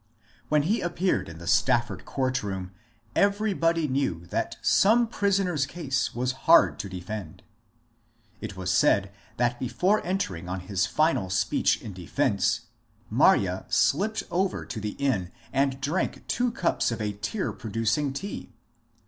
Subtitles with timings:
[0.49, 2.71] When he appeared in the Stafford court room
[3.15, 7.43] every body knew that some prisoner's case was hard to defend.
[8.39, 12.61] It was said that before entering on his final speech in defence,
[13.11, 18.51] Marye slipped over to the inn and drank two cups of a tear producing tea.